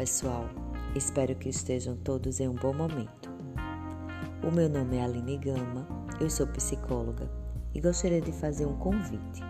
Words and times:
pessoal, 0.00 0.48
espero 0.96 1.34
que 1.34 1.50
estejam 1.50 1.94
todos 1.94 2.40
em 2.40 2.48
um 2.48 2.54
bom 2.54 2.72
momento. 2.72 3.30
O 4.42 4.50
meu 4.50 4.66
nome 4.66 4.96
é 4.96 5.04
Aline 5.04 5.36
Gama, 5.36 5.86
eu 6.18 6.30
sou 6.30 6.46
psicóloga 6.46 7.30
e 7.74 7.82
gostaria 7.82 8.22
de 8.22 8.32
fazer 8.32 8.64
um 8.64 8.78
convite. 8.78 9.42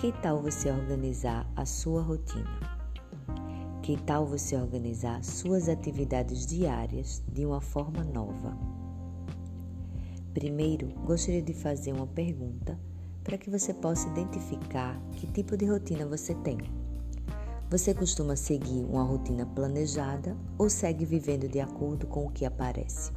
Que 0.00 0.10
tal 0.20 0.42
você 0.42 0.72
organizar 0.72 1.48
a 1.54 1.64
sua 1.64 2.02
rotina? 2.02 2.50
Que 3.80 3.96
tal 3.96 4.26
você 4.26 4.56
organizar 4.56 5.22
suas 5.22 5.68
atividades 5.68 6.44
diárias 6.44 7.22
de 7.32 7.46
uma 7.46 7.60
forma 7.60 8.02
nova? 8.02 8.58
Primeiro, 10.34 10.88
gostaria 11.04 11.42
de 11.42 11.54
fazer 11.54 11.92
uma 11.92 12.08
pergunta 12.08 12.76
para 13.22 13.38
que 13.38 13.50
você 13.50 13.72
possa 13.72 14.08
identificar 14.08 15.00
que 15.12 15.28
tipo 15.28 15.56
de 15.56 15.64
rotina 15.64 16.04
você 16.04 16.34
tem. 16.34 16.58
Você 17.68 17.92
costuma 17.92 18.36
seguir 18.36 18.84
uma 18.84 19.02
rotina 19.02 19.44
planejada 19.44 20.36
ou 20.56 20.70
segue 20.70 21.04
vivendo 21.04 21.48
de 21.48 21.58
acordo 21.58 22.06
com 22.06 22.24
o 22.24 22.30
que 22.30 22.44
aparece? 22.44 23.10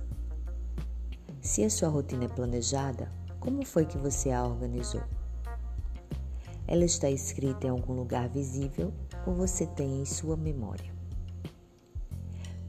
Se 1.39 1.63
a 1.63 1.69
sua 1.69 1.87
rotina 1.87 2.25
é 2.25 2.27
planejada, 2.27 3.11
como 3.39 3.63
foi 3.63 3.85
que 3.85 3.95
você 3.95 4.31
a 4.31 4.43
organizou? 4.43 5.03
Ela 6.67 6.83
está 6.83 7.11
escrita 7.11 7.67
em 7.67 7.69
algum 7.69 7.93
lugar 7.93 8.27
visível 8.27 8.91
ou 9.27 9.35
você 9.35 9.67
tem 9.67 10.01
em 10.01 10.05
sua 10.05 10.35
memória? 10.35 10.91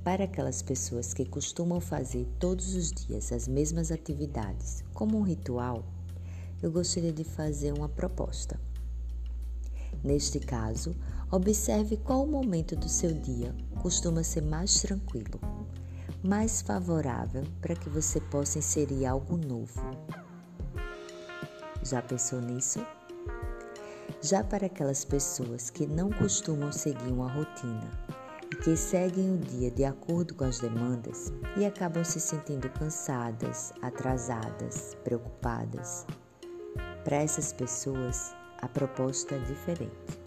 Para 0.04 0.24
aquelas 0.24 0.60
pessoas 0.60 1.14
que 1.14 1.24
costumam 1.24 1.80
fazer 1.80 2.28
todos 2.38 2.74
os 2.74 2.92
dias 2.92 3.32
as 3.32 3.48
mesmas 3.48 3.90
atividades 3.90 4.84
como 4.92 5.16
um 5.16 5.22
ritual, 5.22 5.82
eu 6.62 6.70
gostaria 6.70 7.12
de 7.12 7.24
fazer 7.24 7.72
uma 7.72 7.88
proposta. 7.88 8.60
Neste 10.02 10.40
caso, 10.40 10.96
observe 11.30 11.96
qual 11.98 12.26
momento 12.26 12.74
do 12.74 12.88
seu 12.88 13.12
dia 13.12 13.54
costuma 13.82 14.22
ser 14.22 14.42
mais 14.42 14.80
tranquilo, 14.80 15.40
mais 16.22 16.62
favorável 16.62 17.44
para 17.60 17.74
que 17.74 17.88
você 17.90 18.20
possa 18.20 18.58
inserir 18.58 19.06
algo 19.06 19.36
novo. 19.36 19.80
Já 21.82 22.00
pensou 22.00 22.40
nisso? 22.40 22.84
Já 24.22 24.44
para 24.44 24.66
aquelas 24.66 25.04
pessoas 25.04 25.70
que 25.70 25.86
não 25.86 26.10
costumam 26.10 26.72
seguir 26.72 27.10
uma 27.10 27.30
rotina 27.30 27.90
e 28.52 28.56
que 28.56 28.76
seguem 28.76 29.34
o 29.34 29.38
dia 29.38 29.70
de 29.70 29.84
acordo 29.84 30.34
com 30.34 30.44
as 30.44 30.58
demandas 30.58 31.32
e 31.56 31.64
acabam 31.64 32.04
se 32.04 32.20
sentindo 32.20 32.68
cansadas, 32.70 33.72
atrasadas, 33.80 34.94
preocupadas, 35.04 36.04
para 37.04 37.16
essas 37.16 37.52
pessoas, 37.52 38.34
a 38.62 38.68
proposta 38.68 39.34
é 39.34 39.38
diferente. 39.38 40.20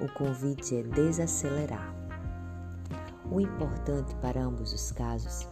O 0.00 0.08
convite 0.14 0.76
é 0.76 0.82
desacelerar. 0.82 1.94
O 3.30 3.40
importante 3.40 4.14
para 4.16 4.42
ambos 4.42 4.72
os 4.72 4.92
casos 4.92 5.48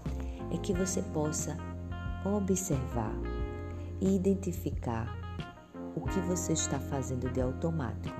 é 0.52 0.58
que 0.58 0.72
você 0.72 1.02
possa 1.02 1.56
observar 2.24 3.14
e 4.00 4.14
identificar 4.14 5.16
o 5.94 6.00
que 6.02 6.20
você 6.20 6.52
está 6.52 6.78
fazendo 6.78 7.30
de 7.30 7.40
automático, 7.40 8.16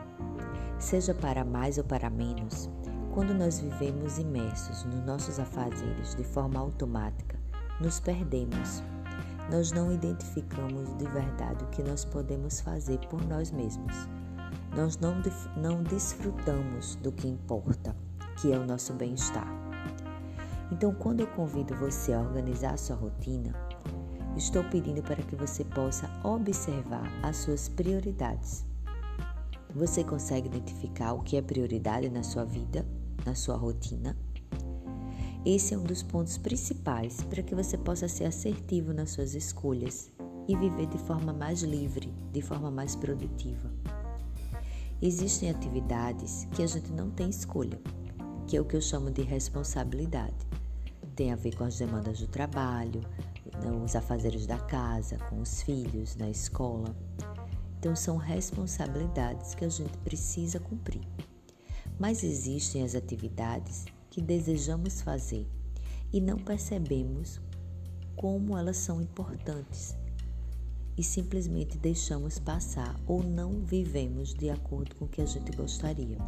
seja 0.79 1.15
para 1.15 1.45
mais 1.45 1.79
ou 1.79 1.85
para 1.85 2.11
menos. 2.11 2.69
Quando 3.13 3.35
nós 3.35 3.61
vivemos 3.61 4.19
imersos 4.19 4.85
nos 4.85 5.05
nossos 5.05 5.39
afazeres 5.39 6.15
de 6.15 6.25
forma 6.25 6.61
automática, 6.61 7.39
nos 7.81 7.99
perdemos 8.01 8.83
nós 9.51 9.73
não 9.73 9.93
identificamos 9.93 10.97
de 10.97 11.05
verdade 11.07 11.65
o 11.65 11.69
que 11.69 11.83
nós 11.83 12.05
podemos 12.05 12.61
fazer 12.61 12.99
por 13.09 13.27
nós 13.27 13.51
mesmos. 13.51 13.95
Nós 14.77 14.97
não, 14.99 15.17
não 15.57 15.83
desfrutamos 15.83 16.95
do 16.97 17.11
que 17.11 17.27
importa, 17.27 17.95
que 18.41 18.53
é 18.53 18.59
o 18.59 18.65
nosso 18.65 18.93
bem-estar. 18.93 19.49
Então, 20.71 20.95
quando 20.95 21.21
eu 21.21 21.27
convido 21.27 21.75
você 21.75 22.13
a 22.13 22.21
organizar 22.21 22.75
a 22.75 22.77
sua 22.77 22.95
rotina, 22.95 23.53
estou 24.37 24.63
pedindo 24.65 25.03
para 25.03 25.17
que 25.17 25.35
você 25.35 25.65
possa 25.65 26.09
observar 26.23 27.11
as 27.23 27.39
suas 27.39 27.69
prioridades. 27.69 28.65
Você 29.75 30.05
consegue 30.05 30.47
identificar 30.47 31.13
o 31.13 31.23
que 31.23 31.37
é 31.37 31.43
prioridade 31.43 32.09
na 32.09 32.23
sua 32.23 32.45
vida, 32.45 32.87
na 33.27 33.35
sua 33.35 33.57
rotina? 33.57 34.17
Esse 35.45 35.73
é 35.73 35.79
um 35.79 35.83
dos 35.83 36.03
pontos 36.03 36.37
principais 36.37 37.23
para 37.23 37.43
que 37.43 37.55
você 37.55 37.79
possa 37.79 38.07
ser 38.07 38.27
assertivo 38.27 38.93
nas 38.93 39.11
suas 39.11 39.35
escolhas 39.35 40.11
e 40.47 40.55
viver 40.55 40.87
de 40.87 40.99
forma 40.99 41.33
mais 41.33 41.63
livre, 41.63 42.13
de 42.31 42.43
forma 42.43 42.71
mais 42.71 42.95
produtiva. 42.95 43.71
Existem 45.01 45.49
atividades 45.49 46.47
que 46.55 46.63
a 46.63 46.67
gente 46.67 46.93
não 46.93 47.11
tem 47.11 47.31
escolha, 47.31 47.81
que 48.47 48.55
é 48.55 48.61
o 48.61 48.67
que 48.67 48.77
eu 48.77 48.83
chamo 48.83 49.11
de 49.11 49.23
responsabilidade. 49.23 50.47
Tem 51.17 51.33
a 51.33 51.37
ver 51.37 51.57
com 51.57 51.65
as 51.65 51.79
demandas 51.79 52.21
do 52.21 52.27
trabalho, 52.27 53.01
né, 53.63 53.73
os 53.83 53.97
afazeres 53.97 54.47
da 54.47 54.59
casa, 54.59 55.17
com 55.31 55.41
os 55.41 55.63
filhos, 55.63 56.17
na 56.17 56.29
escola. 56.29 56.95
Então, 57.79 57.97
são 57.97 58.19
responsabilidades 58.19 59.55
que 59.55 59.65
a 59.65 59.71
gente 59.71 59.97
precisa 59.99 60.61
cumprir. 60.61 61.01
Mas 61.99 62.23
existem 62.23 62.83
as 62.83 62.95
atividades 62.95 63.87
que 64.11 64.21
desejamos 64.21 65.01
fazer 65.01 65.47
e 66.13 66.21
não 66.21 66.37
percebemos 66.37 67.41
como 68.17 68.59
elas 68.59 68.77
são 68.77 69.01
importantes 69.01 69.97
e 70.99 71.03
simplesmente 71.03 71.79
deixamos 71.79 72.39
passar 72.39 72.95
ou 73.07 73.23
não 73.23 73.65
vivemos 73.65 74.35
de 74.35 74.51
acordo 74.51 74.95
com 74.97 75.07
o 75.07 75.09
que 75.09 75.23
a 75.23 75.27
gente 75.27 75.51
gostaria. 75.57 76.19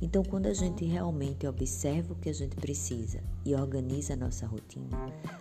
Então, 0.00 0.22
quando 0.22 0.46
a 0.46 0.52
gente 0.52 0.84
realmente 0.84 1.46
observa 1.46 2.12
o 2.12 2.16
que 2.16 2.28
a 2.28 2.34
gente 2.34 2.56
precisa 2.56 3.22
e 3.44 3.54
organiza 3.54 4.14
a 4.14 4.16
nossa 4.16 4.46
rotina, 4.46 4.98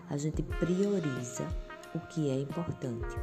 a 0.09 0.18
gente 0.18 0.44
prioriza 0.44 1.47
o 1.96 2.00
que 2.00 2.30
é 2.30 2.40
importante. 2.40 3.16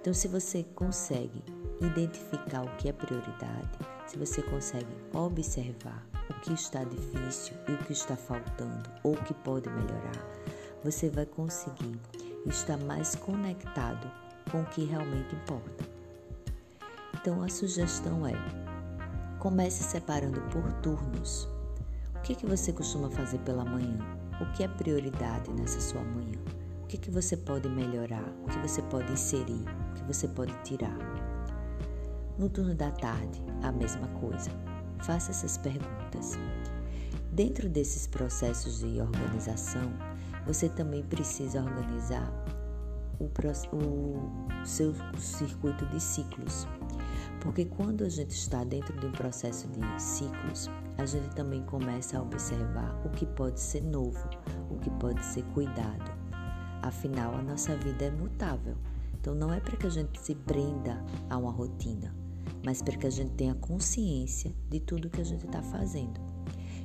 Então, 0.00 0.12
se 0.12 0.26
você 0.26 0.62
consegue 0.62 1.42
identificar 1.80 2.64
o 2.64 2.76
que 2.76 2.88
é 2.88 2.92
prioridade, 2.92 3.78
se 4.08 4.16
você 4.16 4.40
consegue 4.42 4.88
observar 5.12 6.02
o 6.30 6.40
que 6.40 6.54
está 6.54 6.82
difícil 6.82 7.54
e 7.68 7.72
o 7.72 7.78
que 7.84 7.92
está 7.92 8.16
faltando 8.16 8.90
ou 9.02 9.12
o 9.12 9.22
que 9.22 9.34
pode 9.34 9.68
melhorar, 9.68 10.24
você 10.82 11.10
vai 11.10 11.26
conseguir 11.26 12.00
estar 12.46 12.78
mais 12.78 13.14
conectado 13.14 14.10
com 14.50 14.62
o 14.62 14.66
que 14.66 14.84
realmente 14.84 15.34
importa. 15.34 15.84
Então 17.14 17.42
a 17.42 17.48
sugestão 17.50 18.26
é: 18.26 18.32
comece 19.38 19.84
separando 19.84 20.40
por 20.52 20.72
turnos. 20.80 21.46
O 22.16 22.20
que, 22.22 22.34
que 22.34 22.46
você 22.46 22.72
costuma 22.72 23.10
fazer 23.10 23.38
pela 23.40 23.64
manhã? 23.64 23.98
O 24.40 24.52
que 24.52 24.64
é 24.64 24.68
prioridade 24.68 25.50
nessa 25.50 25.80
sua 25.80 26.02
manhã? 26.02 26.38
O 26.82 26.86
que, 26.86 26.96
que 26.96 27.10
você 27.10 27.36
pode 27.36 27.68
melhorar? 27.68 28.24
O 28.42 28.46
que 28.46 28.58
você 28.58 28.80
pode 28.82 29.12
inserir? 29.12 29.64
O 29.90 29.94
que 29.94 30.04
você 30.04 30.26
pode 30.26 30.52
tirar? 30.62 30.96
No 32.38 32.48
turno 32.48 32.72
da 32.72 32.92
tarde, 32.92 33.42
a 33.64 33.72
mesma 33.72 34.06
coisa. 34.20 34.48
Faça 35.00 35.32
essas 35.32 35.58
perguntas. 35.58 36.38
Dentro 37.32 37.68
desses 37.68 38.06
processos 38.06 38.78
de 38.78 39.00
organização, 39.00 39.92
você 40.46 40.68
também 40.68 41.02
precisa 41.02 41.60
organizar 41.60 42.32
o, 43.18 43.24
o 43.74 44.64
seu 44.64 44.94
circuito 45.18 45.84
de 45.86 46.00
ciclos. 46.00 46.68
Porque 47.40 47.64
quando 47.64 48.04
a 48.04 48.08
gente 48.08 48.30
está 48.30 48.62
dentro 48.62 48.96
de 49.00 49.06
um 49.06 49.12
processo 49.12 49.66
de 49.66 50.00
ciclos, 50.00 50.70
a 50.96 51.04
gente 51.06 51.34
também 51.34 51.64
começa 51.64 52.18
a 52.18 52.22
observar 52.22 53.04
o 53.04 53.08
que 53.10 53.26
pode 53.26 53.58
ser 53.58 53.82
novo, 53.82 54.30
o 54.70 54.78
que 54.78 54.90
pode 54.90 55.24
ser 55.24 55.42
cuidado. 55.54 56.12
Afinal, 56.82 57.34
a 57.34 57.42
nossa 57.42 57.74
vida 57.74 58.04
é 58.04 58.10
mutável. 58.12 58.76
Então, 59.20 59.34
não 59.34 59.52
é 59.52 59.58
para 59.58 59.76
que 59.76 59.88
a 59.88 59.90
gente 59.90 60.20
se 60.20 60.36
prenda 60.36 61.04
a 61.28 61.36
uma 61.36 61.50
rotina 61.50 62.14
mas 62.64 62.82
para 62.82 62.96
que 62.96 63.06
a 63.06 63.10
gente 63.10 63.32
tenha 63.32 63.54
consciência 63.54 64.54
de 64.68 64.80
tudo 64.80 65.10
que 65.10 65.20
a 65.20 65.24
gente 65.24 65.46
está 65.46 65.62
fazendo. 65.62 66.20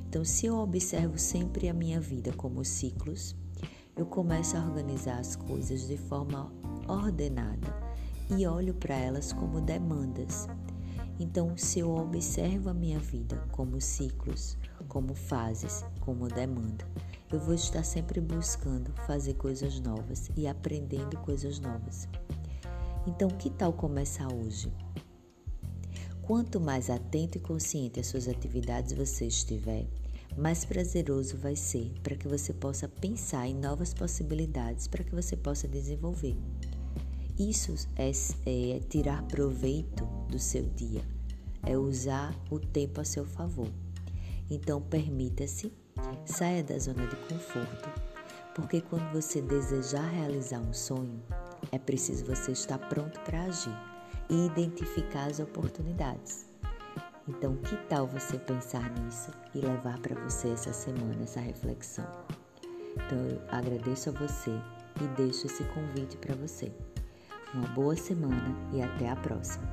Então, 0.08 0.24
se 0.24 0.46
eu 0.46 0.56
observo 0.56 1.18
sempre 1.18 1.68
a 1.68 1.74
minha 1.74 2.00
vida 2.00 2.32
como 2.32 2.64
ciclos, 2.64 3.34
eu 3.96 4.06
começo 4.06 4.56
a 4.56 4.64
organizar 4.64 5.18
as 5.18 5.36
coisas 5.36 5.86
de 5.86 5.96
forma 5.96 6.52
ordenada 6.88 7.74
e 8.30 8.46
olho 8.46 8.74
para 8.74 8.94
elas 8.94 9.32
como 9.32 9.60
demandas. 9.60 10.48
Então, 11.18 11.56
se 11.56 11.80
eu 11.80 11.94
observo 11.94 12.70
a 12.70 12.74
minha 12.74 12.98
vida 12.98 13.36
como 13.52 13.80
ciclos, 13.80 14.56
como 14.88 15.14
fases, 15.14 15.84
como 16.00 16.28
demanda, 16.28 16.84
eu 17.32 17.38
vou 17.40 17.54
estar 17.54 17.84
sempre 17.84 18.20
buscando 18.20 18.92
fazer 19.06 19.34
coisas 19.34 19.80
novas 19.80 20.30
e 20.36 20.46
aprendendo 20.46 21.16
coisas 21.18 21.58
novas. 21.58 22.08
Então, 23.06 23.28
que 23.28 23.50
tal 23.50 23.72
começar 23.72 24.32
hoje? 24.32 24.72
Quanto 26.26 26.58
mais 26.58 26.88
atento 26.88 27.36
e 27.36 27.40
consciente 27.40 28.00
às 28.00 28.06
suas 28.06 28.28
atividades 28.28 28.94
você 28.94 29.26
estiver, 29.26 29.86
mais 30.34 30.64
prazeroso 30.64 31.36
vai 31.36 31.54
ser 31.54 31.92
para 32.02 32.16
que 32.16 32.26
você 32.26 32.50
possa 32.50 32.88
pensar 32.88 33.46
em 33.46 33.54
novas 33.54 33.92
possibilidades 33.92 34.88
para 34.88 35.04
que 35.04 35.14
você 35.14 35.36
possa 35.36 35.68
desenvolver. 35.68 36.34
Isso 37.38 37.74
é, 37.94 38.10
é 38.46 38.80
tirar 38.88 39.22
proveito 39.24 40.06
do 40.30 40.38
seu 40.38 40.64
dia, 40.70 41.02
é 41.62 41.76
usar 41.76 42.34
o 42.50 42.58
tempo 42.58 43.02
a 43.02 43.04
seu 43.04 43.26
favor. 43.26 43.70
Então 44.50 44.80
permita-se, 44.80 45.74
saia 46.24 46.64
da 46.64 46.78
zona 46.78 47.06
de 47.06 47.16
conforto, 47.16 47.90
porque 48.54 48.80
quando 48.80 49.12
você 49.12 49.42
desejar 49.42 50.08
realizar 50.08 50.60
um 50.60 50.72
sonho, 50.72 51.22
é 51.70 51.78
preciso 51.78 52.24
você 52.24 52.52
estar 52.52 52.78
pronto 52.78 53.20
para 53.20 53.42
agir 53.42 53.93
e 54.28 54.46
identificar 54.46 55.26
as 55.26 55.40
oportunidades. 55.40 56.46
Então, 57.26 57.56
que 57.56 57.76
tal 57.88 58.06
você 58.06 58.38
pensar 58.38 58.90
nisso 59.00 59.30
e 59.54 59.58
levar 59.58 59.98
para 59.98 60.14
você 60.20 60.48
essa 60.50 60.72
semana 60.72 61.22
essa 61.22 61.40
reflexão? 61.40 62.06
Então, 62.96 63.18
eu 63.18 63.40
agradeço 63.50 64.10
a 64.10 64.12
você 64.12 64.50
e 65.00 65.06
deixo 65.16 65.46
esse 65.46 65.64
convite 65.64 66.16
para 66.18 66.34
você. 66.34 66.70
Uma 67.54 67.68
boa 67.68 67.96
semana 67.96 68.54
e 68.72 68.82
até 68.82 69.08
a 69.08 69.16
próxima. 69.16 69.64